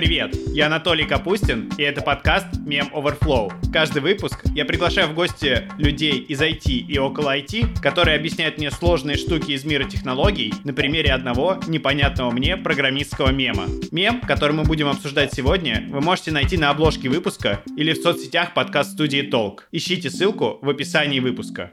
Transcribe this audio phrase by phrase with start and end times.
[0.00, 3.52] Привет, я Анатолий Капустин, и это подкаст Мем Overflow.
[3.70, 8.70] Каждый выпуск я приглашаю в гости людей из IT и около IT, которые объясняют мне
[8.70, 13.66] сложные штуки из мира технологий на примере одного непонятного мне программистского мема.
[13.92, 18.54] Мем, который мы будем обсуждать сегодня, вы можете найти на обложке выпуска или в соцсетях
[18.54, 19.68] подкаст-студии Толк.
[19.70, 21.72] Ищите ссылку в описании выпуска.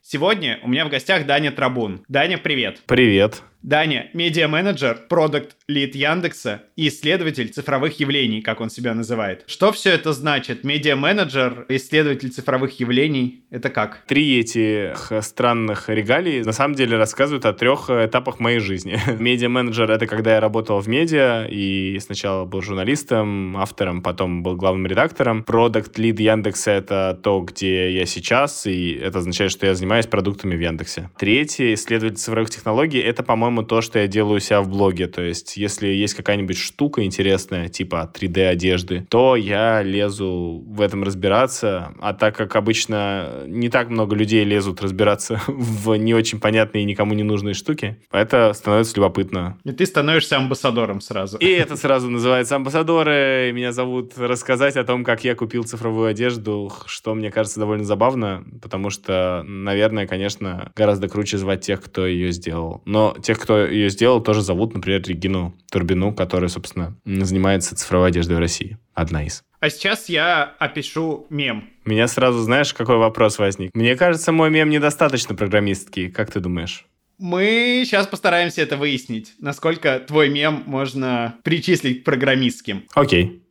[0.00, 2.04] Сегодня у меня в гостях Даня Трабун.
[2.06, 2.80] Даня, привет.
[2.86, 3.42] Привет.
[3.62, 9.44] Даня– медиа-менеджер, продукт лид Яндекса и исследователь цифровых явлений, как он себя называет.
[9.46, 10.64] Что все это значит?
[10.64, 14.02] Медиа-менеджер, исследователь цифровых явлений– это как?
[14.08, 18.98] Три этих странных регалий на самом деле рассказывают о трех этапах моей жизни.
[19.20, 24.88] Медиа-менеджер– это когда я работал в медиа и сначала был журналистом, автором, потом был главным
[24.88, 25.44] редактором.
[25.44, 30.56] Продукт лид Яндекса– это то, где я сейчас, и это означает, что я занимаюсь продуктами
[30.56, 31.10] в Яндексе.
[31.16, 35.06] Третий– исследователь цифровых технологий– это, по-моему, по-моему, то, что я делаю у себя в блоге.
[35.06, 41.02] То есть, если есть какая-нибудь штука интересная, типа 3D одежды, то я лезу в этом
[41.02, 41.92] разбираться.
[42.00, 46.86] А так как обычно не так много людей лезут разбираться в не очень понятные и
[46.86, 49.58] никому не нужные штуки, это становится любопытно.
[49.64, 51.36] И ты становишься амбассадором сразу.
[51.36, 53.52] И это сразу называется амбассадоры.
[53.52, 58.44] Меня зовут рассказать о том, как я купил цифровую одежду, что мне кажется довольно забавно,
[58.62, 62.80] потому что, наверное, конечно, гораздо круче звать тех, кто ее сделал.
[62.86, 68.36] Но тех, кто ее сделал, тоже зовут, например, Регину Турбину, которая, собственно, занимается цифровой одеждой
[68.36, 68.78] в России.
[68.94, 69.42] Одна из.
[69.60, 71.68] А сейчас я опишу мем.
[71.84, 73.70] Меня сразу, знаешь, какой вопрос возник?
[73.74, 76.10] Мне кажется, мой мем недостаточно программистский.
[76.10, 76.86] Как ты думаешь?
[77.18, 82.84] Мы сейчас постараемся это выяснить, насколько твой мем можно причислить к программистским.
[82.94, 83.42] Окей.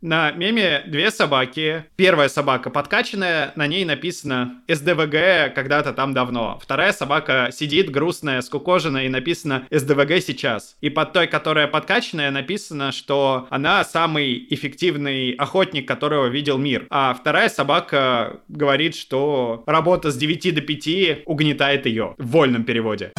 [0.00, 1.84] На меме две собаки.
[1.96, 6.56] Первая собака подкачанная, на ней написано СДВГ когда-то там давно.
[6.62, 10.76] Вторая собака сидит грустная, скукоженная и написано СДВГ сейчас.
[10.80, 16.86] И под той, которая подкачанная, написано, что она самый эффективный охотник, которого видел мир.
[16.90, 23.12] А вторая собака говорит, что работа с 9 до 5 угнетает ее в вольном переводе.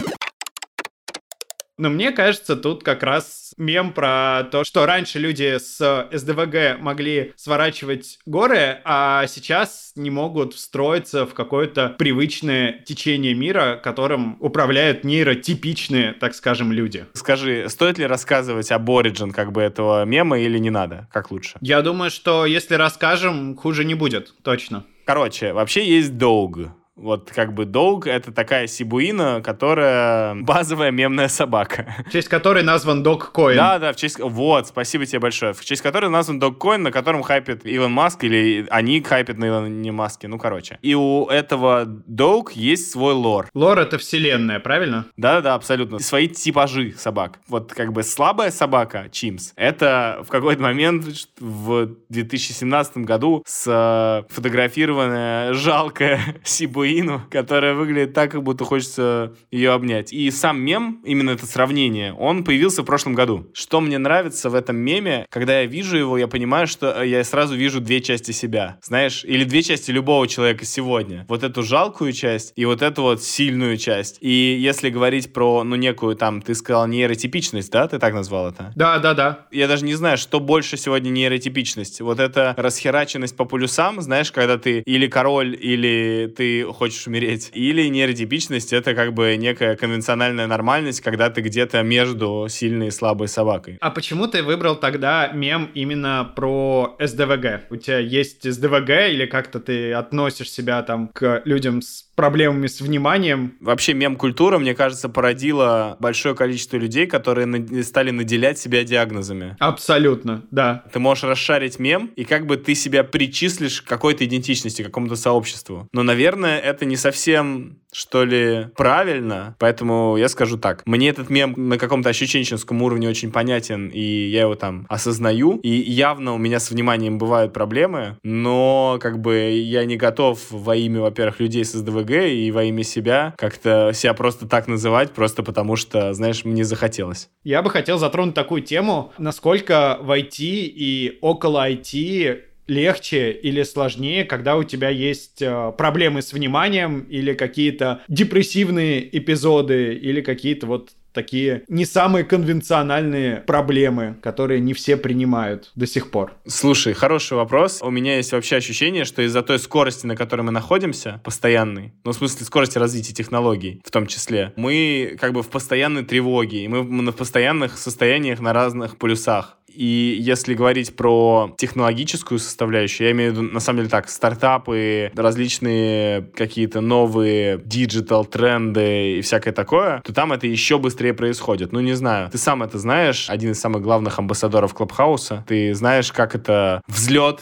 [1.80, 7.32] Но мне кажется, тут как раз мем про то, что раньше люди с СДВГ могли
[7.38, 16.12] сворачивать горы, а сейчас не могут встроиться в какое-то привычное течение мира, которым управляют нейротипичные,
[16.12, 17.06] так скажем, люди.
[17.14, 21.08] Скажи, стоит ли рассказывать об Origin как бы этого мема или не надо?
[21.14, 21.58] Как лучше?
[21.62, 24.84] Я думаю, что если расскажем, хуже не будет, точно.
[25.06, 26.58] Короче, вообще есть долг
[27.02, 31.96] вот как бы долг— это такая сибуина, которая базовая мемная собака.
[32.06, 33.56] В честь которой назван Dogcoin.
[33.56, 34.20] Да, да, в честь...
[34.20, 35.54] Вот, спасибо тебе большое.
[35.54, 39.92] В честь которой назван Dogcoin, на котором хайпит Илон Маск, или они хайпят на Илоне
[39.92, 40.78] Маске, ну, короче.
[40.82, 43.48] И у этого Dog есть свой лор.
[43.54, 45.06] Лор— это вселенная, правильно?
[45.16, 46.00] Да-да-да, абсолютно.
[46.00, 47.40] Свои типажи собак.
[47.48, 51.06] Вот как бы слабая собака, Чимс, это в какой-то момент
[51.40, 60.12] в 2017 году сфотографированная жалкая сибуина Карину, которая выглядит так, как будто хочется ее обнять.
[60.12, 63.48] И сам мем, именно это сравнение, он появился в прошлом году.
[63.54, 67.56] Что мне нравится в этом меме, когда я вижу его, я понимаю, что я сразу
[67.56, 68.80] вижу две части себя.
[68.82, 71.26] Знаешь, или две части любого человека сегодня.
[71.30, 74.18] Вот эту жалкую часть и вот эту вот сильную часть.
[74.22, 77.88] И если говорить про, ну, некую там, ты сказал нейротипичность, да?
[77.88, 78.74] Ты так назвал это?
[78.76, 79.46] Да, да, да.
[79.52, 82.02] Я даже не знаю, что больше сегодня нейротипичность.
[82.02, 87.52] Вот эта расхераченность по полюсам, знаешь, когда ты или король, или ты хочешь умереть.
[87.54, 93.28] Или нейротипичность— это как бы некая конвенциональная нормальность, когда ты где-то между сильной и слабой
[93.28, 93.78] собакой.
[93.82, 97.70] А почему ты выбрал тогда мем именно про СДВГ?
[97.70, 102.82] У тебя есть СДВГ или как-то ты относишь себя там к людям с проблемами с
[102.82, 103.54] вниманием.
[103.62, 109.56] Вообще мем-культура, мне кажется, породила большое количество людей, которые на- стали наделять себя диагнозами.
[109.60, 110.84] Абсолютно, да.
[110.92, 115.16] Ты можешь расшарить мем, и как бы ты себя причислишь к какой-то идентичности, к какому-то
[115.16, 115.88] сообществу.
[115.94, 119.56] Но, наверное, это не совсем что ли, правильно.
[119.60, 120.84] Поэтому я скажу так.
[120.86, 125.58] Мне этот мем на каком-то ощущенческом уровне очень понятен, и я его там осознаю.
[125.64, 130.76] И явно у меня с вниманием бывают проблемы, но как бы я не готов во
[130.76, 135.44] имя, во-первых, людей с СДВГ и во имя себя как-то себя просто так называть, просто
[135.44, 137.30] потому что, знаешь, мне захотелось.
[137.44, 144.24] Я бы хотел затронуть такую тему, насколько в IT и около IT легче или сложнее,
[144.24, 150.92] когда у тебя есть э, проблемы с вниманием или какие-то депрессивные эпизоды или какие-то вот
[151.14, 156.34] такие не самые конвенциональные проблемы, которые не все принимают до сих пор?
[156.48, 157.80] Слушай, хороший вопрос.
[157.82, 162.12] У меня есть вообще ощущение, что из-за той скорости, на которой мы находимся, постоянной, ну,
[162.12, 166.68] в смысле скорости развития технологий в том числе, мы как бы в постоянной тревоге, и
[166.68, 169.58] мы в постоянных состояниях на разных полюсах.
[169.74, 175.12] И если говорить про технологическую составляющую, я имею в виду, на самом деле так, стартапы,
[175.16, 181.72] различные какие-то новые digital тренды и всякое такое, то там это еще быстрее происходит.
[181.72, 182.30] Ну, не знаю.
[182.30, 185.46] Ты сам это знаешь, один из самых главных амбассадоров Clubhouse а.
[185.48, 187.40] Ты знаешь, как это взлет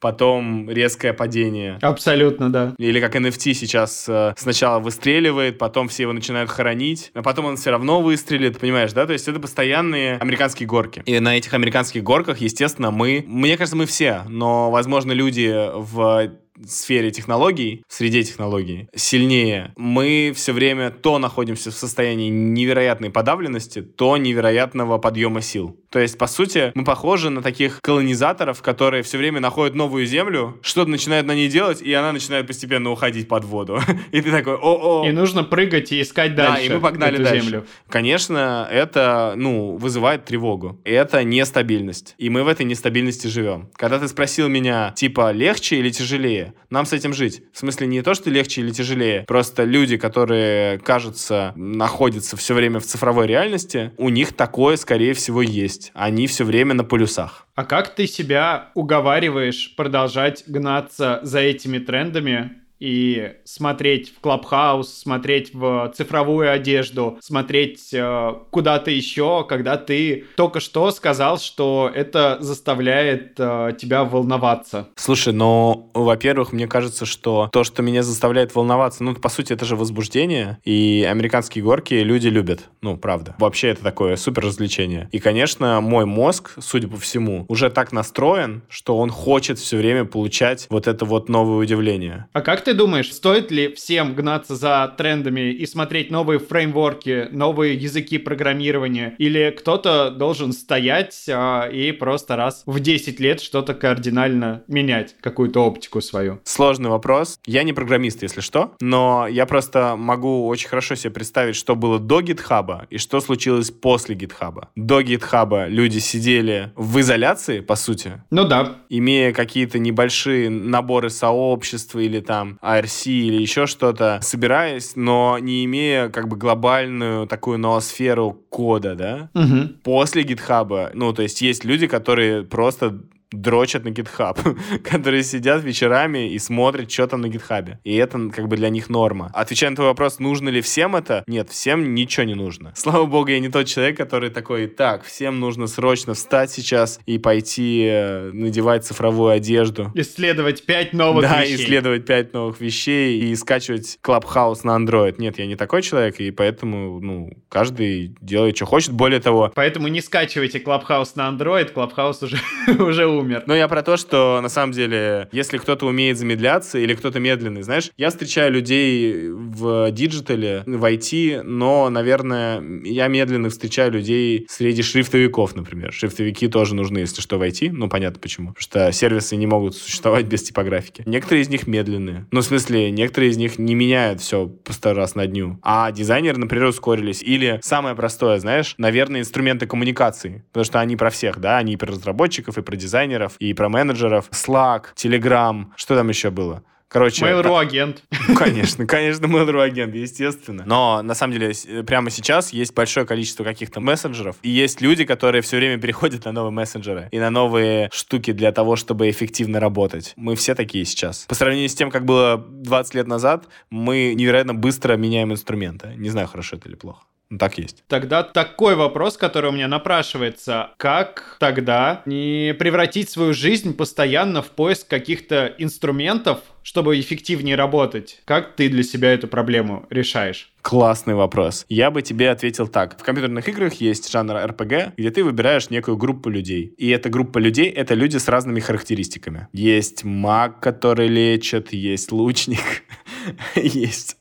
[0.00, 1.78] потом резкое падение.
[1.82, 2.74] Абсолютно, да.
[2.78, 7.56] Или как NFT сейчас э, сначала выстреливает, потом все его начинают хоронить, а потом он
[7.56, 9.06] все равно выстрелит, понимаешь, да?
[9.06, 11.02] То есть это постоянные американские горки.
[11.06, 16.30] И на этих американских горках, естественно, мы, мне кажется, мы все, но, возможно, люди в
[16.66, 23.82] сфере технологий, в среде технологий, сильнее, мы все время то находимся в состоянии невероятной подавленности,
[23.82, 25.76] то невероятного подъема сил.
[25.90, 30.58] То есть, по сути, мы похожи на таких колонизаторов, которые все время находят новую землю,
[30.62, 33.80] что-то начинают на ней делать, и она начинает постепенно уходить под воду.
[34.12, 35.06] И ты такой, о-о.
[35.06, 36.54] И нужно прыгать и искать дальше.
[36.54, 37.42] Да, и мы погнали эту дальше.
[37.42, 37.66] Землю.
[37.88, 40.80] Конечно, это, ну, вызывает тревогу.
[40.84, 42.14] Это нестабильность.
[42.18, 43.70] И мы в этой нестабильности живем.
[43.74, 47.42] Когда ты спросил меня, типа, легче или тяжелее, нам с этим жить.
[47.52, 49.24] В смысле, не то, что легче или тяжелее.
[49.26, 55.42] Просто люди, которые, кажется, находятся все время в цифровой реальности, у них такое, скорее всего,
[55.42, 55.90] есть.
[55.94, 57.46] Они все время на полюсах.
[57.54, 65.52] А как ты себя уговариваешь продолжать гнаться за этими трендами и смотреть в Клабхаус, смотреть
[65.54, 73.34] в цифровую одежду, смотреть э, куда-то еще, когда ты только что сказал, что это заставляет
[73.38, 74.88] э, тебя волноваться.
[74.96, 79.64] Слушай, ну, во-первых, мне кажется, что то, что меня заставляет волноваться, ну, по сути, это
[79.64, 83.34] же возбуждение, и американские горки люди любят, ну, правда.
[83.38, 85.08] Вообще это такое супер развлечение.
[85.12, 90.04] И, конечно, мой мозг, судя по всему, уже так настроен, что он хочет все время
[90.04, 92.26] получать вот это вот новое удивление.
[92.32, 97.74] А как ты думаешь, стоит ли всем гнаться за трендами и смотреть новые фреймворки, новые
[97.74, 99.14] языки программирования?
[99.16, 105.64] Или кто-то должен стоять а, и просто раз в 10 лет что-то кардинально менять, какую-то
[105.64, 106.40] оптику свою?
[106.44, 107.40] Сложный вопрос.
[107.46, 111.98] Я не программист, если что, но я просто могу очень хорошо себе представить, что было
[111.98, 114.68] до гитхаба и что случилось после гитхаба.
[114.76, 118.22] До гитхаба люди сидели в изоляции, по сути.
[118.28, 118.76] Ну да.
[118.90, 126.08] Имея какие-то небольшие наборы сообщества или там ARC или еще что-то, собираясь, но не имея
[126.08, 129.30] как бы глобальную такую ноосферу кода, да?
[129.34, 129.68] Угу.
[129.84, 133.00] После гитхаба, ну, то есть есть люди, которые просто
[133.32, 134.38] дрочат на GitHub,
[134.90, 137.76] которые сидят вечерами и смотрят, что там на GitHub.
[137.84, 139.30] И это как бы для них норма.
[139.34, 141.24] Отвечая на твой вопрос, нужно ли всем это?
[141.26, 142.72] Нет, всем ничего не нужно.
[142.76, 147.18] Слава богу, я не тот человек, который такой, так, всем нужно срочно встать сейчас и
[147.18, 149.92] пойти э, надевать цифровую одежду.
[149.94, 151.56] Исследовать пять новых да, вещей.
[151.56, 155.16] Да, исследовать пять новых вещей и скачивать Clubhouse на Android.
[155.18, 158.92] Нет, я не такой человек, и поэтому, ну, каждый делает, что хочет.
[158.92, 159.52] Более того...
[159.54, 162.38] Поэтому не скачивайте Clubhouse на Android, Clubhouse уже,
[162.82, 163.44] уже умер.
[163.46, 167.62] Но я про то, что на самом деле, если кто-то умеет замедляться или кто-то медленный,
[167.62, 174.46] знаешь, я встречаю людей в digital е, в IT, но, наверное, я медленно встречаю людей
[174.48, 175.92] среди шрифтовиков, например.
[175.92, 177.70] Шрифтовики тоже нужны, если что, в IT.
[177.72, 178.48] Ну, понятно почему.
[178.48, 181.02] Потому что сервисы не могут существовать без типографики.
[181.06, 182.26] Некоторые из них медленные.
[182.30, 185.58] Ну, в смысле, некоторые из них не меняют все по сто раз на дню.
[185.62, 187.22] А дизайнеры, например, ускорились.
[187.22, 190.44] Или самое простое, знаешь, наверное, инструменты коммуникации.
[190.52, 193.54] Потому что они про всех, да, они и про разработчиков, и про дизайнеров дизайнеров, и
[193.54, 194.28] про менеджеров.
[194.30, 196.62] Slack, Telegram, что там еще было?
[196.90, 198.02] Короче, Mail.ru агент.
[198.28, 200.62] Ну, конечно, конечно, Mail.ru агент, естественно.
[200.64, 201.52] Но на самом деле
[201.84, 206.32] прямо сейчас есть большое количество каких-то мессенджеров, и есть люди, которые все время переходят на
[206.32, 210.14] новые мессенджеры и на новые штуки для того, чтобы эффективно работать.
[210.16, 211.26] Мы все такие сейчас.
[211.28, 215.92] По сравнению с тем, как было 20 лет назад, мы невероятно быстро меняем инструменты.
[215.96, 217.02] Не знаю, хорошо это или плохо.
[217.36, 217.84] Так есть.
[217.88, 220.70] Тогда такой вопрос, который у меня напрашивается.
[220.78, 228.22] Как тогда не превратить свою жизнь постоянно в поиск каких-то инструментов, чтобы эффективнее работать?
[228.24, 230.52] Как ты для себя эту проблему решаешь?
[230.62, 231.64] Классный вопрос.
[231.68, 232.98] Я бы тебе ответил так.
[232.98, 236.74] В компьютерных играх есть жанр RPG, где ты выбираешь некую группу людей.
[236.76, 239.48] И эта группа людей— это люди с разными характеристиками.
[239.52, 242.82] Есть маг, который лечит, есть лучник,
[243.54, 244.17] есть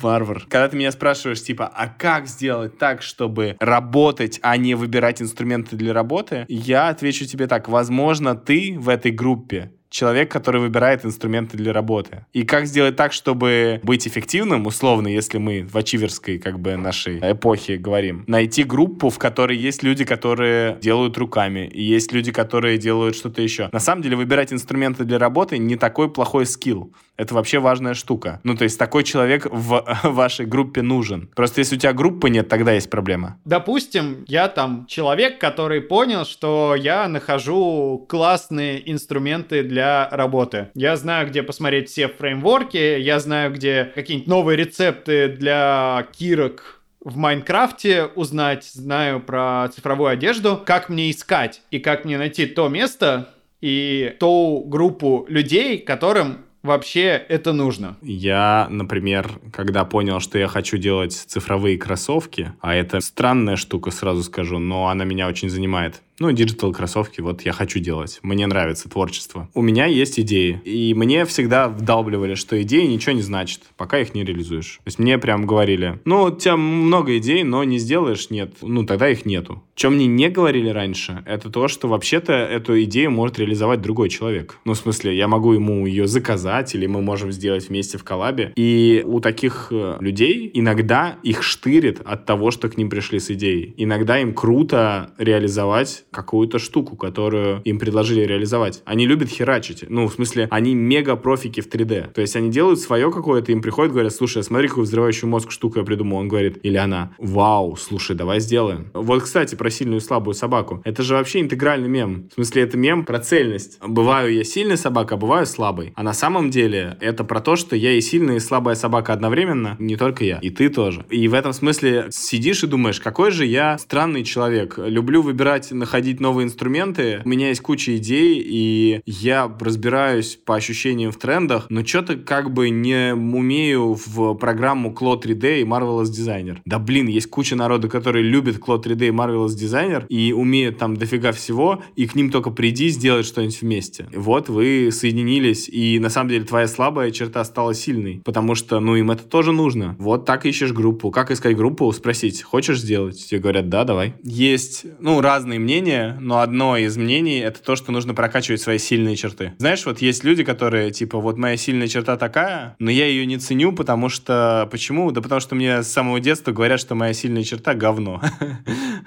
[0.00, 0.44] Варвар.
[0.48, 5.76] Когда ты меня спрашиваешь, типа, а как сделать так, чтобы работать, а не выбирать инструменты
[5.76, 7.68] для работы, я отвечу тебе так.
[7.68, 12.26] Возможно, ты в этой группе человек, который выбирает инструменты для работы.
[12.32, 17.18] И как сделать так, чтобы быть эффективным, условно, если мы в ачиверской как бы нашей
[17.18, 22.78] эпохе говорим, найти группу, в которой есть люди, которые делают руками, и есть люди, которые
[22.78, 23.68] делают что-то еще.
[23.72, 26.92] На самом деле выбирать инструменты для работы не такой плохой скилл.
[27.16, 28.40] Это вообще важная штука.
[28.44, 31.28] Ну, то есть такой человек в вашей группе нужен.
[31.34, 33.38] Просто если у тебя группы нет, тогда есть проблема.
[33.44, 40.68] Допустим, я там человек, который понял, что я нахожу классные инструменты для работы.
[40.74, 47.16] Я знаю, где посмотреть все фреймворки, я знаю, где какие-нибудь новые рецепты для кирок в
[47.16, 53.28] Майнкрафте узнать, знаю про цифровую одежду, как мне искать и как мне найти то место
[53.60, 57.96] и ту группу людей, которым вообще это нужно?
[58.02, 64.22] Я, например, когда понял, что я хочу делать цифровые кроссовки, а это странная штука, сразу
[64.22, 66.02] скажу, но она меня очень занимает.
[66.18, 68.20] Ну, digital кроссовки, вот я хочу делать.
[68.22, 69.50] Мне нравится творчество.
[69.52, 70.60] У меня есть идеи.
[70.64, 74.76] И мне всегда вдалбливали, что идеи ничего не значат, пока их не реализуешь.
[74.76, 78.54] То есть мне прям говорили, ну, у тебя много идей, но не сделаешь, нет.
[78.62, 79.62] Ну, тогда их нету.
[79.74, 84.58] Чем мне не говорили раньше, это то, что вообще-то эту идею может реализовать другой человек.
[84.64, 88.54] Ну, в смысле, я могу ему ее заказать, или мы можем сделать вместе в коллабе.
[88.56, 93.30] И у таких э, людей иногда их штырит от того, что к ним пришли с
[93.30, 93.74] идеей.
[93.76, 98.82] Иногда им круто реализовать какую-то штуку, которую им предложили реализовать.
[98.84, 99.84] Они любят херачить.
[99.88, 102.12] Ну, в смысле, они мега профики в 3D.
[102.12, 105.78] То есть они делают свое какое-то, им приходят, говорят, слушай, смотри, какую взрывающую мозг штуку
[105.78, 106.18] я придумал.
[106.18, 108.90] Он говорит, или она, вау, слушай, давай сделаем.
[108.94, 110.80] Вот, кстати, про сильную и слабую собаку.
[110.84, 112.28] Это же вообще интегральный мем.
[112.30, 113.78] В смысле, это мем про цельность.
[113.86, 115.92] Бываю я сильная собака, а бываю слабой.
[115.96, 119.76] А на самом деле это про то, что я и сильная, и слабая собака одновременно,
[119.78, 121.04] не только я, и ты тоже.
[121.10, 124.78] И в этом смысле сидишь и думаешь, какой же я странный человек.
[124.78, 127.20] Люблю выбирать, находить находить новые инструменты.
[127.24, 132.52] У меня есть куча идей, и я разбираюсь по ощущениям в трендах, но что-то как
[132.52, 136.58] бы не умею в программу Cloud 3D и Marvelous Designer.
[136.64, 140.96] Да блин, есть куча народу, которые любят Cloud 3D и Marvelous Designer и умеют там
[140.96, 144.06] дофига всего, и к ним только приди сделать что-нибудь вместе.
[144.14, 148.94] Вот вы соединились, и на самом деле твоя слабая черта стала сильной, потому что, ну,
[148.94, 149.96] им это тоже нужно.
[149.98, 151.10] Вот так ищешь группу.
[151.10, 151.90] Как искать группу?
[151.90, 153.26] Спросить, хочешь сделать?
[153.26, 154.14] Тебе говорят, да, давай.
[154.22, 158.78] Есть, ну, разные мнения, мнение, но одно из мнений— это то, что нужно прокачивать свои
[158.78, 159.54] сильные черты.
[159.58, 163.38] Знаешь, вот есть люди, которые, типа, вот моя сильная черта такая, но я ее не
[163.38, 164.68] ценю, потому что...
[164.70, 165.10] Почему?
[165.10, 168.20] Да потому что мне с самого детства говорят, что моя сильная черта— говно.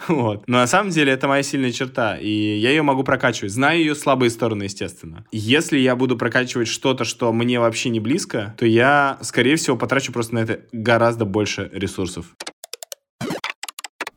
[0.08, 0.48] Вот.
[0.48, 3.51] Но на самом деле это моя сильная черта, и я ее могу прокачивать.
[3.51, 5.25] Знаю ее слабые стороны, естественно.
[5.31, 10.13] Если я буду прокачивать что-то, что мне вообще не близко, то я, скорее всего, потрачу
[10.13, 12.27] просто на это гораздо больше ресурсов.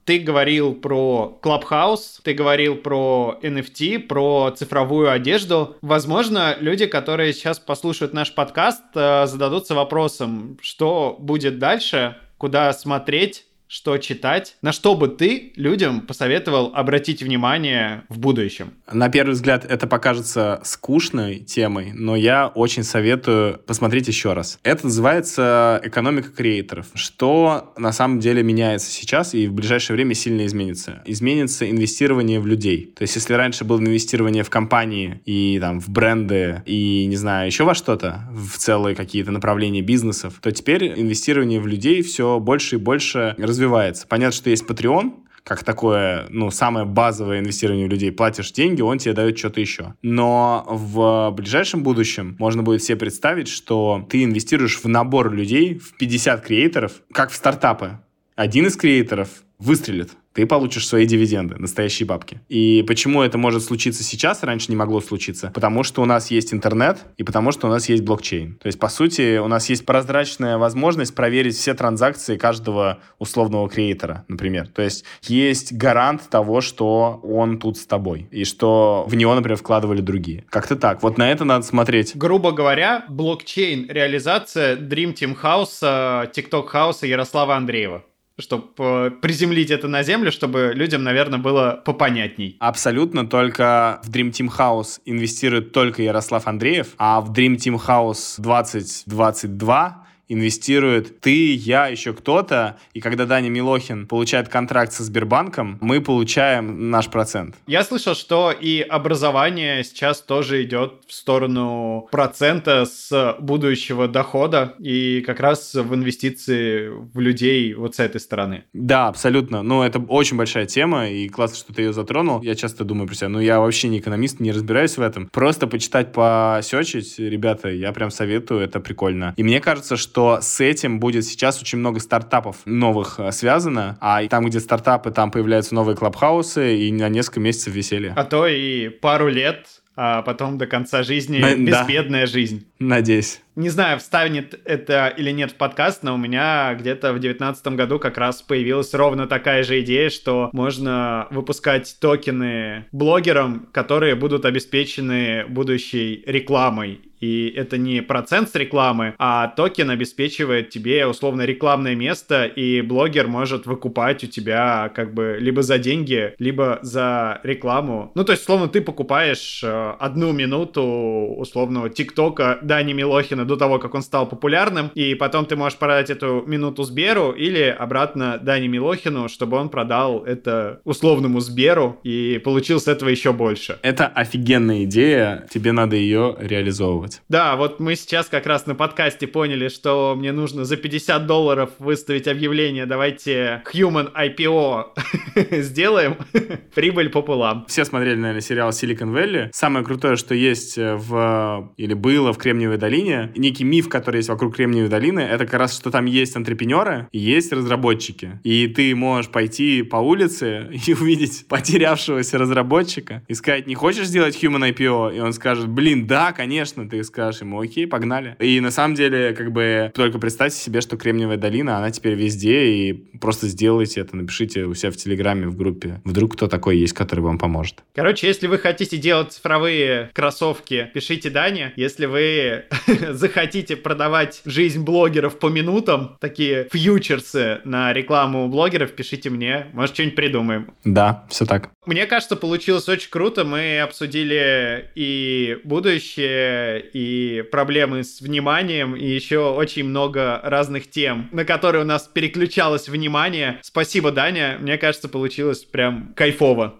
[0.05, 5.77] Ты говорил про Clubhouse, ты говорил про NFT, про цифровую одежду.
[5.81, 13.45] Возможно, люди, которые сейчас послушают наш подкаст, э, зададутся вопросом, что будет дальше, куда смотреть,
[13.73, 18.75] что читать, на что бы ты людям посоветовал обратить внимание в будущем?
[18.93, 24.59] На первый взгляд это покажется скучной темой, но я очень советую посмотреть еще раз.
[24.63, 26.89] Это называется экономика креаторов.
[26.93, 31.03] Что на самом деле меняется сейчас и в ближайшее время сильно изменится?
[31.07, 32.93] Изменится инвестирование в людей.
[32.95, 37.47] То есть если раньше было инвестирование в компании и там в бренды и не знаю
[37.47, 42.77] еще во что-то, в целые какие-то направления бизнесов, то теперь инвестирование в людей все больше
[42.77, 44.07] и больше развивается развивается.
[44.07, 45.13] Понятно, что есть Patreon,
[45.45, 48.13] как такое, ну, самое базовое инвестирование в людей.
[48.13, 49.95] Платишь деньги, он тебе дает что-то еще.
[50.03, 55.97] Но в ближайшем будущем можно будет себе представить, что ты инвестируешь в набор людей, в
[55.97, 57.99] 50 креаторов, как в стартапы.
[58.35, 59.29] Один из креаторов
[59.59, 62.41] выстрелит, ты получишь свои дивиденды, настоящие бабки.
[62.49, 65.51] И почему это может случиться сейчас, раньше не могло случиться?
[65.55, 68.57] Потому что у нас есть интернет и потому что у нас есть блокчейн.
[68.57, 74.25] То есть, по сути, у нас есть прозрачная возможность проверить все транзакции каждого условного креатора,
[74.29, 74.69] например.
[74.69, 79.57] То есть, есть гарант того, что он тут с тобой и что в него, например,
[79.57, 80.45] вкладывали другие.
[80.49, 81.03] Как-то так.
[81.03, 82.17] Вот на это надо смотреть.
[82.17, 88.05] Грубо говоря, блокчейн, реализация Dream Team House, TikTok House Ярослава Андреева
[88.43, 92.57] чтобы э, приземлить это на землю, чтобы людям, наверное, было попонятней.
[92.59, 98.35] Абсолютно, только в Dream Team House инвестирует только Ярослав Андреев, а в Dream Team House
[98.39, 100.02] 2022
[100.33, 106.91] инвестирует ты, я, еще кто-то, и когда Даня Милохин получает контракт со Сбербанком, мы получаем
[106.91, 107.57] наш процент.
[107.67, 115.23] Я слышал, что и образование сейчас тоже идет в сторону процента с будущего дохода, и
[115.27, 118.65] как раз в инвестиции в людей вот с этой стороны.
[118.73, 119.63] Да, абсолютно.
[119.63, 122.41] Ну, это очень большая тема, и классно, что ты ее затронул.
[122.43, 125.29] Я часто думаю про себя, ну, я вообще не экономист, не разбираюсь в этом.
[125.29, 129.35] Просто почитать, посечить, ребята, я прям советую, это прикольно.
[129.37, 134.27] И мне кажется, что с этим будет сейчас очень много стартапов новых э, связано, а
[134.27, 138.13] там, где стартапы, там появляются новые клабхаусы, и на несколько месяцев веселья.
[138.17, 142.67] А то и пару лет а потом до конца жизни На- безбедная жизнь.
[142.79, 143.41] Надеюсь.
[143.55, 147.99] Не знаю, вставит это или нет в подкаст, но у меня где-то в девятнадцатом году
[147.99, 155.45] как раз появилась ровно такая же идея, что можно выпускать токены блогерам, которые будут обеспечены
[155.47, 157.01] будущей рекламой.
[157.23, 163.29] И это не процент с рекламы, а токен обеспечивает тебе условно рекламное место, и блогер
[163.29, 168.11] может выкупать у тебя как бы либо за деньги, либо за рекламу.
[168.17, 173.79] Ну, то есть, условно, ты покупаешь э, одну минуту условного ТикТока Дани Милохина до того,
[173.79, 178.67] как он стал популярным, и потом ты можешь продать эту минуту Сберу или обратно Дани
[178.67, 183.79] Милохину, чтобы он продал это условному Сберу и получил с этого еще больше.
[183.83, 187.12] Это офигенная идея, тебе надо ее реализовывать.
[187.29, 191.71] Да, вот мы сейчас как раз на подкасте поняли, что мне нужно за 50 долларов
[191.79, 196.17] выставить объявление, давайте Human IPO сделаем,
[196.75, 197.67] прибыль пополам.
[197.69, 199.51] Все смотрели, наверное, сериал Silicon Valley.
[199.53, 204.57] Самое крутое, что есть в, или было в Кремниевой долине, некий миф, который есть вокруг
[204.57, 208.41] Кремниевой долины, это как раз, что там есть антрепренеры и есть разработчики.
[208.45, 214.43] И ты можешь пойти по улице и увидеть потерявшегося разработчика и сказать, не хочешь сделать
[214.43, 215.17] Human IPO?
[215.17, 216.89] И он скажет, блин, да, конечно.
[217.03, 218.37] Ты скажешь ему, окей, погнали.
[218.39, 222.67] И на самом деле, как бы, только представьте себе, что Кремниевая долина, она теперь везде,
[222.67, 226.01] и просто сделайте это, напишите у себя в Телеграме, в группе.
[226.05, 227.83] Вдруг кто такой есть, который вам поможет.
[227.93, 231.73] Короче, если вы хотите делать цифровые кроссовки, пишите Дане.
[231.75, 232.67] Если вы
[233.11, 239.67] захотите продавать жизнь блогеров по минутам, такие фьючерсы на рекламу блогеров, пишите мне.
[239.73, 240.71] Может, что-нибудь придумаем.
[240.85, 241.71] Да, все так.
[241.85, 243.45] Мне кажется, получилось очень круто.
[243.45, 251.45] Мы обсудили и будущее, и проблемы с вниманием, и еще очень много разных тем, на
[251.45, 253.59] которые у нас переключалось внимание.
[253.63, 254.59] Спасибо, Даня.
[254.61, 256.79] Мне кажется, получилось прям кайфово.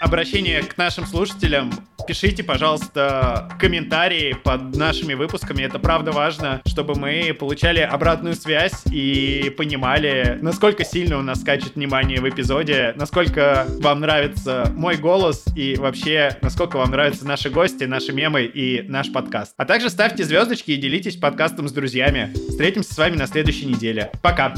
[0.00, 1.72] Обращение к нашим слушателям
[2.06, 5.62] пишите, пожалуйста, комментарии под нашими выпусками.
[5.62, 11.74] Это правда важно, чтобы мы получали обратную связь и понимали, насколько сильно у нас скачет
[11.74, 17.84] внимание в эпизоде, насколько вам нравится мой голос и вообще, насколько вам нравятся наши гости,
[17.84, 19.54] наши мемы и наш подкаст.
[19.56, 22.32] А также ставьте звездочки и делитесь подкастом с друзьями.
[22.48, 24.10] Встретимся с вами на следующей неделе.
[24.22, 24.54] Пока!